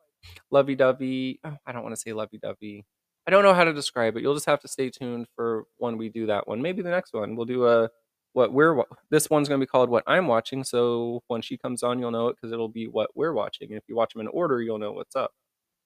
lovey 0.50 0.76
dovey. 0.76 1.40
Oh, 1.42 1.56
I 1.66 1.72
don't 1.72 1.82
want 1.82 1.94
to 1.94 2.00
say 2.00 2.12
lovey 2.12 2.38
dovey. 2.38 2.84
I 3.26 3.30
don't 3.30 3.42
know 3.42 3.54
how 3.54 3.64
to 3.64 3.72
describe 3.72 4.16
it. 4.16 4.22
You'll 4.22 4.34
just 4.34 4.46
have 4.46 4.60
to 4.60 4.68
stay 4.68 4.90
tuned 4.90 5.26
for 5.34 5.64
when 5.78 5.96
we 5.96 6.10
do 6.10 6.26
that 6.26 6.46
one. 6.46 6.60
Maybe 6.60 6.82
the 6.82 6.90
next 6.90 7.14
one 7.14 7.36
we'll 7.36 7.46
do 7.46 7.66
a 7.66 7.88
what 8.34 8.52
we're 8.52 8.82
this 9.10 9.28
one's 9.30 9.48
going 9.48 9.60
to 9.60 9.66
be 9.66 9.70
called 9.70 9.90
what 9.90 10.04
I'm 10.06 10.26
watching. 10.26 10.64
So 10.64 11.22
when 11.28 11.42
she 11.42 11.56
comes 11.56 11.82
on, 11.82 11.98
you'll 11.98 12.10
know 12.10 12.28
it 12.28 12.36
because 12.36 12.52
it'll 12.52 12.68
be 12.68 12.88
what 12.88 13.10
we're 13.14 13.32
watching. 13.32 13.70
And 13.70 13.78
if 13.78 13.84
you 13.88 13.96
watch 13.96 14.12
them 14.12 14.22
in 14.22 14.28
order, 14.28 14.62
you'll 14.62 14.78
know 14.78 14.92
what's 14.92 15.16
up. 15.16 15.32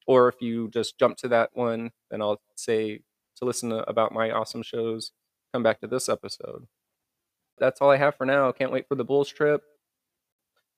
Or 0.06 0.28
if 0.28 0.40
you 0.40 0.68
just 0.68 0.98
jump 0.98 1.16
to 1.18 1.28
that 1.28 1.50
one, 1.54 1.90
then 2.10 2.22
I'll 2.22 2.40
say 2.54 3.00
to 3.36 3.44
listen 3.44 3.70
to, 3.70 3.88
about 3.88 4.12
my 4.12 4.30
awesome 4.30 4.62
shows, 4.62 5.12
come 5.52 5.62
back 5.62 5.80
to 5.80 5.86
this 5.86 6.08
episode. 6.08 6.66
That's 7.58 7.80
all 7.80 7.90
I 7.90 7.96
have 7.96 8.14
for 8.14 8.26
now. 8.26 8.52
Can't 8.52 8.72
wait 8.72 8.86
for 8.88 8.94
the 8.94 9.04
Bulls 9.04 9.28
trip. 9.28 9.62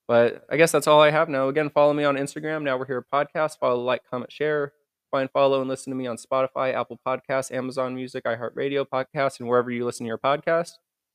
But 0.06 0.44
I 0.48 0.56
guess 0.56 0.72
that's 0.72 0.86
all 0.86 1.02
I 1.02 1.10
have 1.10 1.28
now. 1.28 1.48
Again, 1.48 1.68
follow 1.68 1.92
me 1.92 2.04
on 2.04 2.16
Instagram. 2.16 2.62
Now 2.62 2.78
we're 2.78 2.86
here 2.86 3.04
podcast. 3.12 3.58
Follow, 3.58 3.82
like, 3.82 4.02
comment, 4.08 4.32
share. 4.32 4.72
Find, 5.10 5.30
follow, 5.30 5.60
and 5.60 5.68
listen 5.68 5.90
to 5.90 5.96
me 5.96 6.06
on 6.06 6.16
Spotify, 6.16 6.74
Apple 6.74 6.98
Podcasts, 7.06 7.52
Amazon 7.52 7.94
Music, 7.94 8.24
iHeartRadio 8.24 8.86
Podcasts, 8.86 9.40
and 9.40 9.48
wherever 9.48 9.70
you 9.70 9.84
listen 9.84 10.04
to 10.04 10.08
your 10.08 10.18
podcast. 10.18 10.72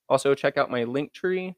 Also, 0.10 0.36
check 0.36 0.58
out 0.58 0.70
my 0.70 0.84
Linktree 0.84 1.56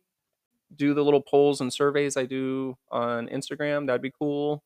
do 0.76 0.94
the 0.94 1.04
little 1.04 1.22
polls 1.22 1.62
and 1.62 1.72
surveys 1.72 2.18
I 2.18 2.26
do 2.26 2.78
on 2.92 3.28
Instagram. 3.28 3.88
That'd 3.88 4.02
be 4.02 4.12
cool. 4.18 4.64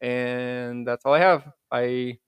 And 0.00 0.86
that's 0.86 1.04
all 1.04 1.14
I 1.14 1.20
have. 1.20 1.50
I 1.72 2.18